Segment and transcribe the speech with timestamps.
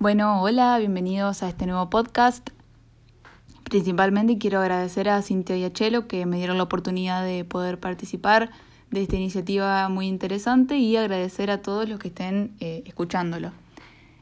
[0.00, 2.50] Bueno, hola, bienvenidos a este nuevo podcast.
[3.64, 7.80] Principalmente quiero agradecer a Cintia y a Chelo que me dieron la oportunidad de poder
[7.80, 8.50] participar
[8.92, 13.50] de esta iniciativa muy interesante y agradecer a todos los que estén eh, escuchándolo.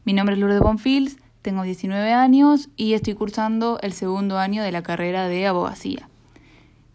[0.06, 4.72] Mi nombre es Lourdes Bonfils, tengo 19 años y estoy cursando el segundo año de
[4.72, 6.08] la carrera de abogacía.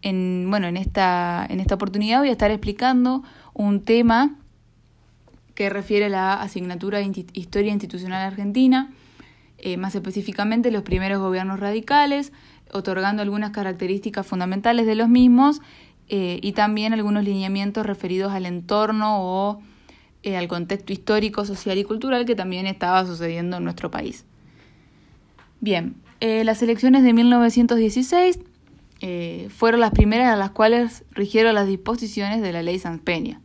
[0.02, 3.22] En, bueno, en esta, en esta oportunidad voy a estar explicando
[3.54, 4.34] un tema
[5.54, 8.90] que refiere a la asignatura de Historia Institucional Argentina,
[9.58, 12.32] eh, más específicamente los primeros gobiernos radicales,
[12.72, 15.60] otorgando algunas características fundamentales de los mismos
[16.08, 19.62] eh, y también algunos lineamientos referidos al entorno o
[20.22, 24.24] eh, al contexto histórico, social y cultural que también estaba sucediendo en nuestro país.
[25.60, 28.40] Bien, las elecciones de 1916
[29.48, 33.40] fueron las primeras a las cuales rigieron las disposiciones de la ley San Peña.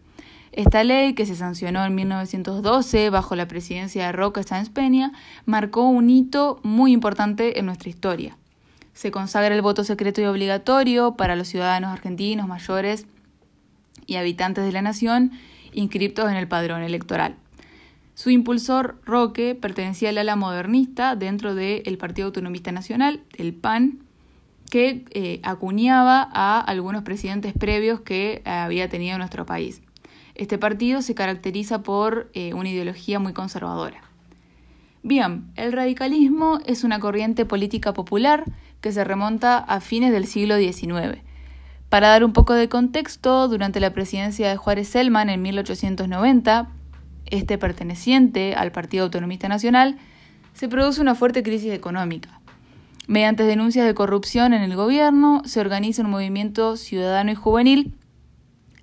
[0.52, 5.12] Esta ley, que se sancionó en 1912 bajo la presidencia de Roca Sáenz Peña,
[5.46, 8.38] marcó un hito muy importante en nuestra historia.
[8.94, 13.06] Se consagra el voto secreto y obligatorio para los ciudadanos argentinos mayores
[14.08, 15.32] y habitantes de la nación
[15.74, 17.36] inscriptos en el padrón electoral.
[18.16, 24.00] Su impulsor, Roque, pertenecía al ala modernista dentro del Partido Autonomista Nacional, el PAN,
[24.72, 29.84] que eh, acuñaba a algunos presidentes previos que había tenido nuestro país.
[30.38, 34.04] Este partido se caracteriza por eh, una ideología muy conservadora.
[35.02, 38.44] Bien, el radicalismo es una corriente política popular
[38.80, 41.24] que se remonta a fines del siglo XIX.
[41.90, 46.70] Para dar un poco de contexto, durante la presidencia de Juárez Selman en 1890,
[47.26, 49.98] este perteneciente al Partido Autonomista Nacional,
[50.54, 52.42] se produce una fuerte crisis económica.
[53.08, 57.96] Mediante denuncias de corrupción en el gobierno, se organiza un movimiento ciudadano y juvenil,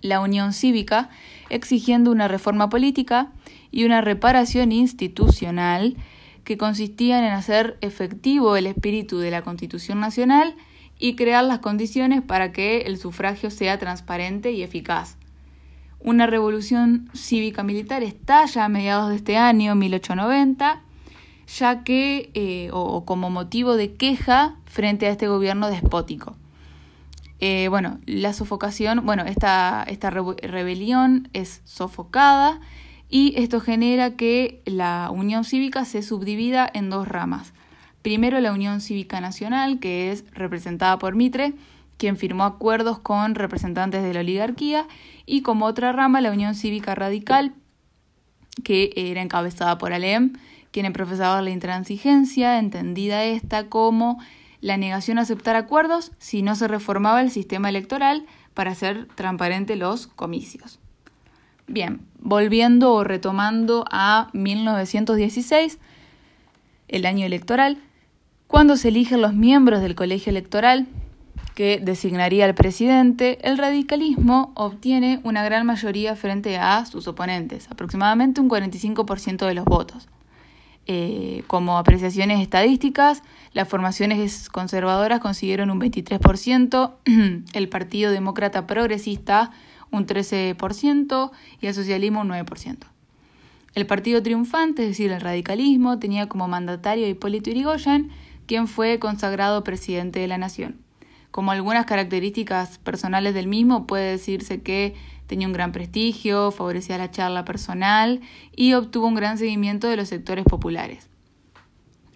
[0.00, 1.10] la Unión Cívica,
[1.54, 3.30] exigiendo una reforma política
[3.70, 5.96] y una reparación institucional
[6.42, 10.56] que consistían en hacer efectivo el espíritu de la Constitución Nacional
[10.98, 15.16] y crear las condiciones para que el sufragio sea transparente y eficaz.
[16.00, 20.82] Una revolución cívica militar estalla a mediados de este año, 1890,
[21.56, 26.36] ya que, eh, o como motivo de queja frente a este gobierno despótico.
[27.40, 32.60] Eh, bueno, la sofocación, bueno, esta, esta rebelión es sofocada
[33.08, 37.52] y esto genera que la Unión Cívica se subdivida en dos ramas.
[38.02, 41.54] Primero la Unión Cívica Nacional, que es representada por Mitre,
[41.96, 44.86] quien firmó acuerdos con representantes de la oligarquía,
[45.26, 47.54] y como otra rama la Unión Cívica Radical,
[48.62, 50.34] que era encabezada por Alem,
[50.70, 54.18] quien profesaba la intransigencia, entendida esta como
[54.64, 59.78] la negación a aceptar acuerdos si no se reformaba el sistema electoral para hacer transparentes
[59.78, 60.80] los comicios.
[61.66, 65.78] Bien, volviendo o retomando a 1916,
[66.88, 67.76] el año electoral,
[68.46, 70.86] cuando se eligen los miembros del colegio electoral
[71.54, 78.40] que designaría al presidente, el radicalismo obtiene una gran mayoría frente a sus oponentes, aproximadamente
[78.40, 80.08] un 45% de los votos.
[80.86, 83.22] Eh, como apreciaciones estadísticas,
[83.52, 86.94] las formaciones conservadoras consiguieron un 23%,
[87.52, 89.50] el Partido Demócrata Progresista
[89.94, 91.30] un 13%
[91.60, 92.78] y el socialismo un 9%.
[93.74, 98.10] El partido triunfante, es decir, el radicalismo, tenía como mandatario a Hipólito Yrigoyen,
[98.46, 100.83] quien fue consagrado presidente de la nación.
[101.34, 104.94] Como algunas características personales del mismo, puede decirse que
[105.26, 108.20] tenía un gran prestigio, favorecía la charla personal
[108.54, 111.08] y obtuvo un gran seguimiento de los sectores populares.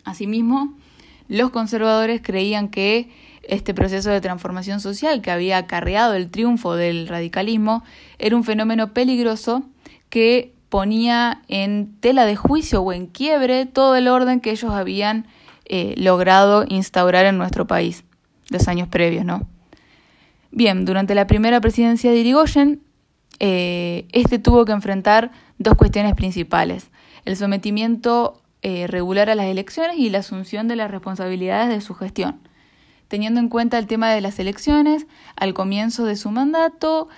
[0.05, 0.79] Asimismo,
[1.27, 3.11] los conservadores creían que
[3.43, 7.83] este proceso de transformación social que había acarreado el triunfo del radicalismo
[8.21, 9.65] era un fenómeno peligroso
[10.11, 15.27] que ponía en tela de juicio o en quiebre todo el orden que ellos habían
[15.65, 18.05] eh, logrado instaurar en nuestro país
[18.51, 19.47] los años previos, ¿no?
[20.51, 22.83] Bien, durante la primera presidencia de Irigoyen,
[23.41, 26.91] eh, este tuvo que enfrentar dos cuestiones principales,
[27.25, 31.95] el sometimiento eh, regular a las elecciones y la asunción de las responsabilidades de su
[31.95, 32.41] gestión.
[33.06, 35.06] Teniendo en cuenta el tema de las elecciones,
[35.37, 37.09] al comienzo de su mandato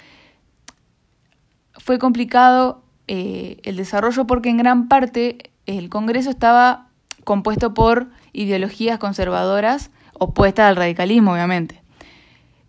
[1.73, 6.89] fue complicado eh, el desarrollo porque en gran parte el Congreso estaba
[7.25, 11.83] compuesto por ideologías conservadoras opuestas al radicalismo, obviamente.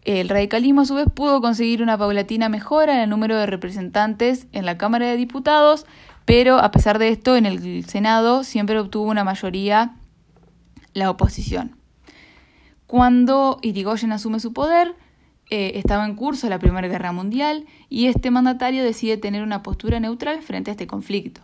[0.03, 4.47] El radicalismo a su vez pudo conseguir una paulatina mejora en el número de representantes
[4.51, 5.85] en la Cámara de Diputados,
[6.25, 9.93] pero a pesar de esto en el Senado siempre obtuvo una mayoría
[10.93, 11.75] la oposición.
[12.87, 14.95] Cuando Irigoyen asume su poder,
[15.49, 19.99] eh, estaba en curso la Primera Guerra Mundial y este mandatario decide tener una postura
[19.99, 21.41] neutral frente a este conflicto.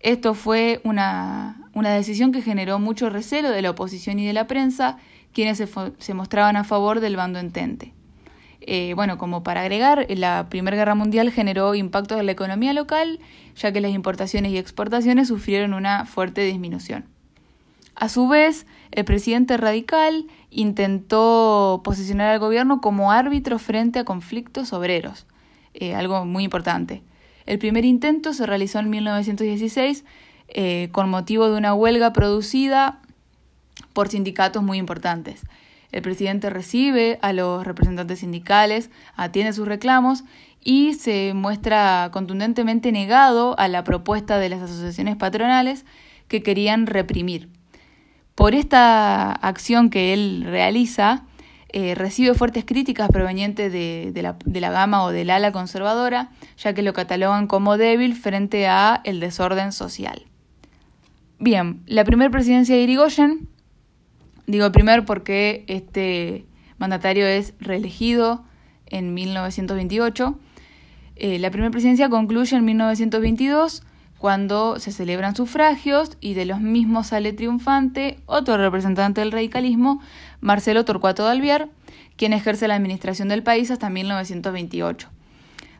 [0.00, 4.46] Esto fue una, una decisión que generó mucho recelo de la oposición y de la
[4.46, 4.98] prensa,
[5.32, 5.58] quienes
[5.98, 7.92] se, mostraban a favor del bando entente.
[8.60, 13.18] Eh, bueno, como para agregar, la Primera Guerra Mundial generó impactos en la economía local,
[13.56, 17.06] ya que las importaciones y exportaciones sufrieron una fuerte disminución.
[17.94, 24.72] A su vez, el presidente radical intentó posicionar al gobierno como árbitro frente a conflictos
[24.72, 25.26] obreros,
[25.74, 27.02] eh, algo muy importante.
[27.48, 30.04] El primer intento se realizó en 1916
[30.48, 33.00] eh, con motivo de una huelga producida
[33.94, 35.40] por sindicatos muy importantes.
[35.90, 40.24] El presidente recibe a los representantes sindicales, atiende sus reclamos
[40.62, 45.86] y se muestra contundentemente negado a la propuesta de las asociaciones patronales
[46.28, 47.48] que querían reprimir.
[48.34, 51.24] Por esta acción que él realiza,
[51.80, 56.72] eh, recibe fuertes críticas provenientes de, la, de, la, gama o del ala conservadora, ya
[56.72, 60.26] que lo catalogan como débil frente a el desorden social.
[61.38, 63.48] Bien, la primera presidencia de Irigoyen
[64.48, 66.46] Digo primer porque este
[66.78, 68.44] mandatario es reelegido
[68.86, 70.38] en 1928.
[71.16, 73.82] Eh, la primera presidencia concluye en 1922
[74.16, 80.00] cuando se celebran sufragios y de los mismos sale triunfante otro representante del radicalismo,
[80.40, 81.68] Marcelo Torcuato de
[82.16, 85.08] quien ejerce la administración del país hasta 1928.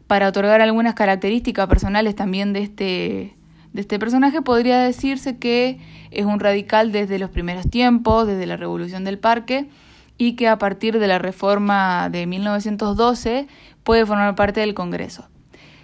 [0.06, 3.36] Para otorgar algunas características personales también de este,
[3.72, 5.78] de este personaje, podría decirse que
[6.10, 9.68] es un radical desde los primeros tiempos, desde la Revolución del Parque,
[10.16, 13.46] y que a partir de la reforma de 1912
[13.84, 15.28] puede formar parte del Congreso.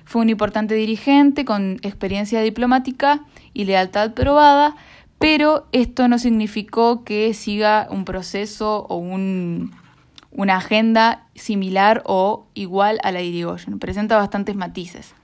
[0.05, 3.21] Fue un importante dirigente con experiencia diplomática
[3.55, 4.77] y lealtad probada,
[5.25, 9.73] pero esto no significó que siga un proceso o un,
[10.33, 13.79] una agenda similar o igual a la de Irigoyen.
[13.79, 15.15] Presenta bastantes matices.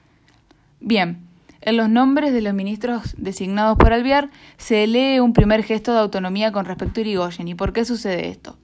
[0.81, 1.19] Bien,
[1.61, 5.99] en los nombres de los ministros designados por Alviar se lee un primer gesto de
[5.99, 7.49] autonomía con respecto a Irigoyen.
[7.49, 8.57] ¿Y por qué sucede esto?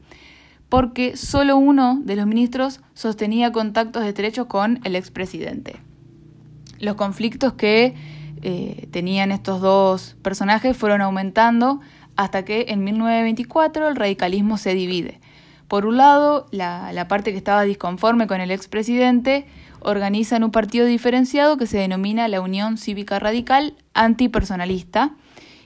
[0.70, 5.76] Porque solo uno de los ministros sostenía contactos estrechos con el expresidente.
[6.78, 7.94] Los conflictos que
[8.42, 11.80] eh, tenían estos dos personajes fueron aumentando
[12.16, 15.20] hasta que en 1924 el radicalismo se divide.
[15.68, 19.46] Por un lado, la, la parte que estaba disconforme con el expresidente
[19.80, 25.14] organizan un partido diferenciado que se denomina la Unión Cívica Radical Antipersonalista.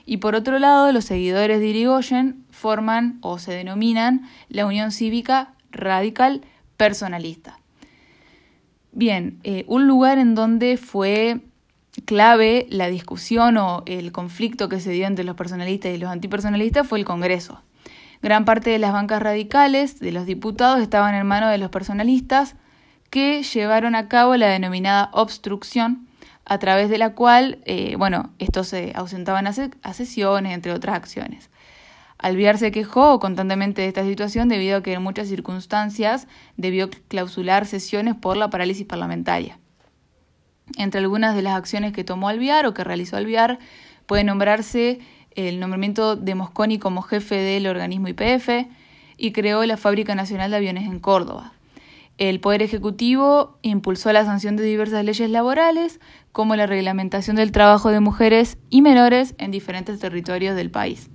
[0.05, 5.53] Y por otro lado, los seguidores de Irigoyen forman o se denominan la Unión Cívica
[5.71, 6.41] Radical
[6.77, 7.59] Personalista.
[8.91, 11.39] Bien, eh, un lugar en donde fue
[12.05, 16.87] clave la discusión o el conflicto que se dio entre los personalistas y los antipersonalistas
[16.87, 17.61] fue el Congreso.
[18.21, 22.55] Gran parte de las bancas radicales de los diputados estaban en manos de los personalistas,
[23.09, 26.07] que llevaron a cabo la denominada obstrucción,
[26.45, 31.49] a través de la cual, eh, bueno, estos se ausentaban a, sesiones, entre otras acciones.
[32.17, 36.27] Alviar se quejó constantemente de esta situación debido a que en muchas circunstancias
[36.57, 39.60] debió clausular sesiones por la parálisis parlamentaria.
[40.77, 43.59] Entre algunas de las acciones que tomó Alviar o que realizó Alviar
[44.05, 44.99] puede nombrarse
[45.35, 48.67] el nombramiento de Mosconi como jefe del organismo IPF
[49.17, 51.53] y creó la Fábrica Nacional de Aviones en Córdoba.
[52.17, 55.99] El Poder Ejecutivo impulsó la sanción de diversas leyes laborales,
[56.31, 61.09] como la reglamentación del trabajo de mujeres y menores en diferentes territorios del país.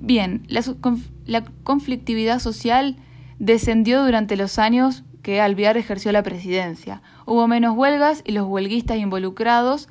[0.00, 2.96] Bien, la, conflictividad social
[3.38, 7.02] descendió durante los años que Alvear ejerció la presidencia.
[7.26, 9.88] Hubo menos huelgas y los huelguistas involucrados,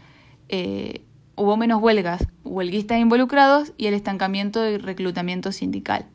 [0.50, 1.02] eh,
[1.36, 6.06] hubo menos huelgas, huelguistas involucrados y el estancamiento del reclutamiento sindical.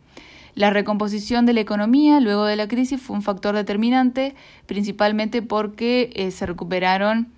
[0.55, 4.35] La recomposición de la economía luego de la crisis fue un factor determinante,
[4.67, 7.29] principalmente porque eh, se recuperaron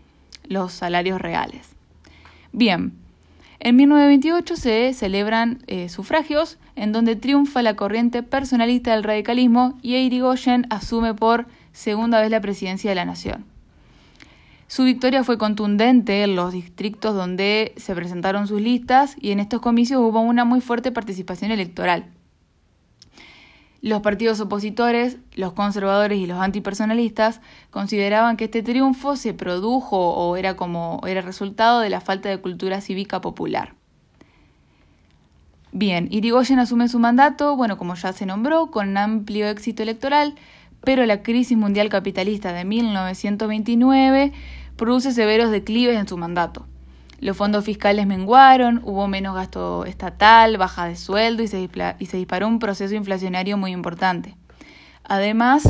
[0.49, 1.71] los salarios reales.
[2.52, 2.92] Bien,
[3.59, 9.97] en 1928 se celebran eh, sufragios en donde triunfa la corriente personalista del radicalismo y
[9.97, 13.45] Irigoyen asume por segunda vez la presidencia de la nación.
[14.66, 19.61] Su victoria fue contundente en los distritos donde se presentaron sus listas y en estos
[19.61, 22.06] comicios hubo una muy fuerte participación electoral.
[23.83, 30.37] Los partidos opositores, los conservadores y los antipersonalistas consideraban que este triunfo se produjo o
[30.37, 33.75] era como era resultado de la falta de cultura cívica popular.
[35.73, 40.35] Bien, Irigoyen asume su mandato, bueno, como ya se nombró, con amplio éxito electoral,
[40.87, 44.33] pero la crisis mundial capitalista de 1929
[44.76, 46.69] produce severos declives en su mandato.
[47.19, 52.61] Los fondos fiscales menguaron, hubo menos gasto estatal, baja de sueldo y se, disparó un
[52.61, 54.37] proceso inflacionario muy importante.
[55.02, 55.69] Además,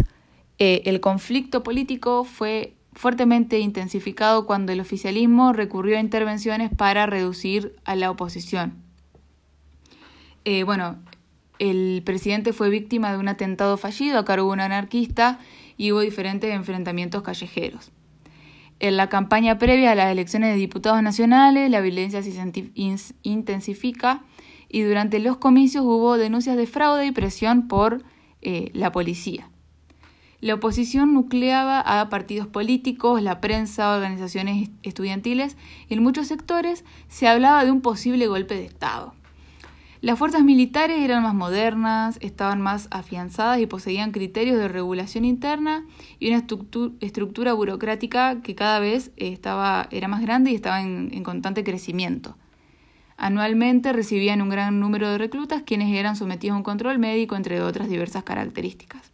[0.58, 7.74] eh, el conflicto político fue fuertemente intensificado cuando el oficialismo recurrió a intervenciones para reducir
[7.86, 8.74] a la oposición.
[10.44, 10.98] Eh, bueno,
[11.58, 15.38] el presidente fue víctima de un atentado fallido a cargo de un anarquista
[15.76, 17.92] y hubo diferentes enfrentamientos callejeros.
[18.78, 22.32] En la campaña previa a las elecciones de diputados nacionales, la violencia se
[23.22, 24.22] intensifica
[24.68, 28.02] y durante los comicios hubo denuncias de fraude y presión por
[28.42, 29.48] eh, la policía.
[30.40, 35.56] La oposición nucleaba a partidos políticos, la prensa, organizaciones estudiantiles
[35.88, 39.14] y en muchos sectores se hablaba de un posible golpe de Estado.
[40.06, 45.84] Las fuerzas militares eran más modernas, estaban más afianzadas y poseían criterios de regulación interna
[46.20, 46.46] y una
[47.00, 52.36] estructura burocrática que cada vez estaba, era más grande y estaba en, en constante crecimiento.
[53.16, 57.60] Anualmente recibían un gran número de reclutas quienes eran sometidos a un control médico, entre
[57.60, 59.10] otras diversas características.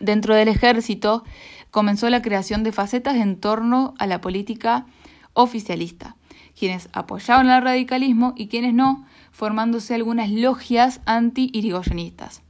[0.00, 1.24] Dentro del ejército
[1.70, 4.86] comenzó la creación de facetas en torno a la política
[5.34, 6.16] oficialista,
[6.58, 12.42] quienes apoyaban el radicalismo y quienes no, formándose algunas logias anti-irigoyenistas.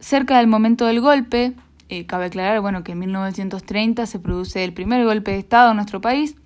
[0.00, 1.54] Cerca del momento del golpe,
[1.88, 5.76] eh, cabe aclarar bueno, que en 1930 se produce el primer golpe de Estado en
[5.76, 6.36] nuestro país,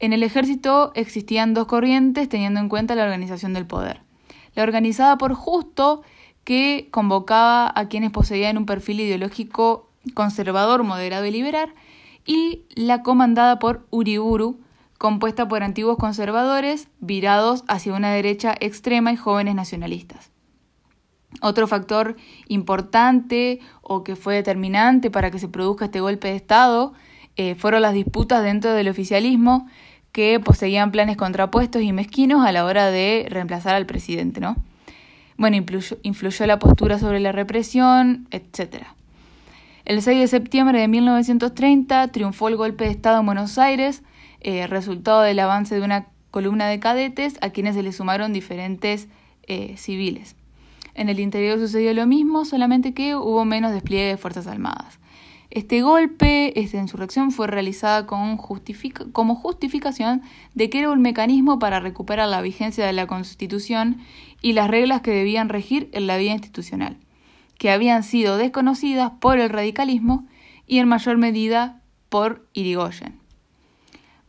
[0.00, 4.00] en el ejército existían dos corrientes teniendo en cuenta la organización del poder.
[4.54, 6.02] La organizada por Justo,
[6.44, 11.74] que convocaba a quienes poseían un perfil ideológico conservador, moderado y liberal,
[12.24, 14.58] y la comandada por Uriburu,
[15.00, 20.30] compuesta por antiguos conservadores virados hacia una derecha extrema y jóvenes nacionalistas.
[21.40, 22.16] Otro factor
[22.48, 26.92] importante o que fue determinante para que se produzca este golpe de Estado
[27.36, 29.66] eh, fueron las disputas dentro del oficialismo
[30.12, 34.56] que poseían planes contrapuestos y mezquinos a la hora de reemplazar al presidente, ¿no?
[35.38, 38.84] Bueno, influyó, influyó la postura sobre la represión, etc.
[39.86, 44.02] El 6 de septiembre de 1930 triunfó el golpe de Estado en Buenos Aires,
[44.40, 49.08] eh, resultado del avance de una columna de cadetes a quienes se le sumaron diferentes
[49.46, 50.36] eh, civiles.
[50.94, 54.98] En el interior sucedió lo mismo, solamente que hubo menos despliegue de Fuerzas Armadas.
[55.50, 58.38] Este golpe, esta insurrección fue realizada con
[59.12, 60.22] como justificación
[60.54, 63.98] de que era un mecanismo para recuperar la vigencia de la Constitución
[64.40, 66.98] y las reglas que debían regir en la vida institucional,
[67.58, 70.24] que habían sido desconocidas por el radicalismo
[70.68, 73.19] y en mayor medida por Irigoyen.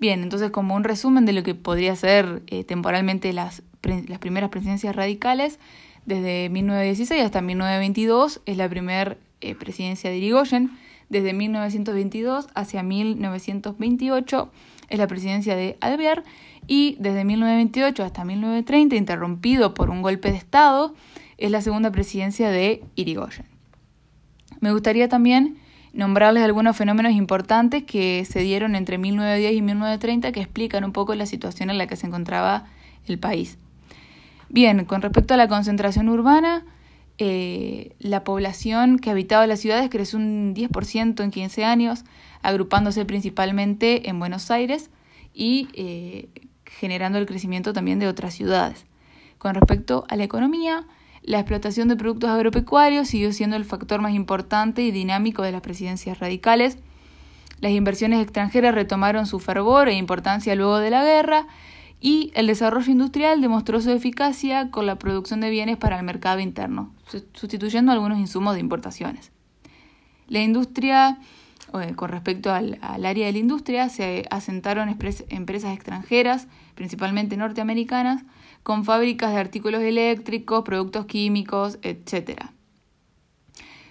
[0.02, 4.50] Bien, entonces como un resumen de lo que podría ser eh, temporalmente las, las primeras
[4.50, 5.60] presidencias radicales,
[6.08, 10.72] desde 1916 hasta 1922 es la primera eh, presidencia de Irigoyen,
[11.10, 14.52] desde 1922 hacia 1928
[14.90, 16.24] es la presidencia de Alvear
[16.66, 20.96] y desde 1928 hasta 1930, interrumpido por un golpe de Estado,
[21.38, 23.46] es la segunda presidencia de Irigoyen.
[24.62, 25.60] Me gustaría también
[25.94, 31.16] nombrarles algunos fenómenos importantes que se dieron entre 1910 y 1930 que explican un poco
[31.16, 32.66] la situación en la que se encontraba
[33.08, 33.58] el país.
[34.50, 36.66] Bien, con respecto a la concentración urbana,
[37.18, 42.04] eh, la población que habitaba las ciudades creció un 10% en 15 años,
[42.42, 44.90] agrupándose principalmente en Buenos Aires
[45.34, 46.30] y eh,
[46.66, 48.86] generando el crecimiento también de otras ciudades.
[49.38, 50.86] Con respecto a la economía,
[51.24, 55.62] la explotación de productos agropecuarios siguió siendo el factor más importante y dinámico de las
[55.62, 56.78] presidencias radicales.
[57.60, 61.48] Las inversiones extranjeras retomaron su fervor e importancia luego de la guerra
[62.00, 66.40] y el desarrollo industrial demostró su eficacia con la producción de bienes para el mercado
[66.40, 66.92] interno,
[67.34, 69.32] sustituyendo algunos insumos de importaciones.
[70.28, 71.20] La industria,
[71.80, 76.48] eh, con respecto al, área de la industria, se asentaron empresas extranjeras,
[76.82, 78.24] principalmente norteamericanas,
[78.64, 82.46] con fábricas de artículos eléctricos, productos químicos, etc.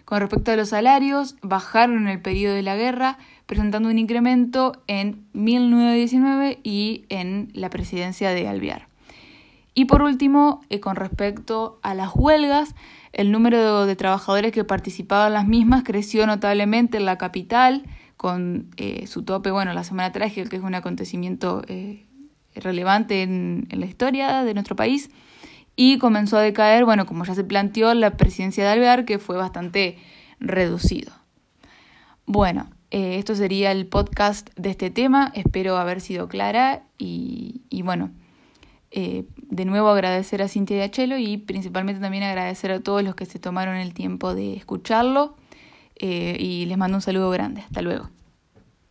[0.05, 3.17] Con respecto a los salarios, bajaron en el periodo de la guerra,
[3.47, 8.89] presentando un incremento en 1919 y en la presidencia de Alvear.
[9.73, 12.75] Y por último, eh, con respecto a las huelgas,
[13.13, 17.85] el número de, trabajadores que participaban en las mismas creció notablemente en la capital,
[18.17, 22.05] con eh, su tope, bueno, la Semana Trágica, que es un acontecimiento eh,
[22.55, 25.11] relevante en, la historia de nuestro país,
[25.77, 29.37] y comenzó a decaer, bueno, como ya se planteó, la presidencia de Alvear, que fue
[29.37, 29.99] bastante
[30.39, 31.13] reducido.
[32.27, 38.11] Bueno, eh, esto sería el podcast de este tema, espero haber sido clara y, bueno,
[38.91, 43.15] eh, de nuevo agradecer a Cintia de Achelo y principalmente también agradecer a todos los
[43.15, 45.37] que se tomaron el tiempo de escucharlo
[45.97, 47.63] eh, y les mando un saludo grande.
[47.63, 48.11] Hasta luego.